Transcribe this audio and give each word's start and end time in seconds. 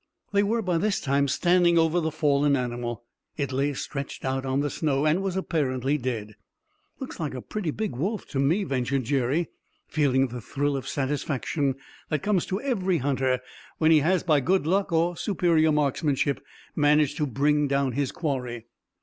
They 0.33 0.41
were 0.41 0.63
by 0.63 0.79
this 0.79 0.99
time 0.99 1.27
standing 1.27 1.77
over 1.77 1.99
the 1.99 2.09
fallen 2.09 2.55
animal. 2.55 3.03
It 3.37 3.51
lay 3.51 3.73
stretched 3.73 4.25
out 4.25 4.47
on 4.47 4.61
the 4.61 4.71
snow, 4.71 5.05
and 5.05 5.21
was 5.21 5.37
apparently 5.37 5.99
dead. 5.99 6.35
"Looks 6.99 7.19
like 7.19 7.35
a 7.35 7.39
pretty 7.41 7.69
big 7.69 7.95
wolf 7.95 8.25
to 8.29 8.39
me," 8.39 8.63
ventured 8.63 9.03
Jerry, 9.03 9.49
feeling 9.87 10.29
the 10.29 10.41
thrill 10.41 10.75
of 10.75 10.87
satisfaction 10.87 11.75
that 12.09 12.23
comes 12.23 12.47
to 12.47 12.59
every 12.61 12.97
hunter 12.97 13.41
when 13.77 13.91
he 13.91 13.99
has 13.99 14.23
by 14.23 14.39
good 14.39 14.65
luck 14.65 14.91
or 14.91 15.15
superior 15.15 15.71
marksmanship 15.71 16.43
managed 16.75 17.17
to 17.17 17.27
bring 17.27 17.67
down 17.67 17.91
his 17.91 18.11
quarry. 18.11 18.65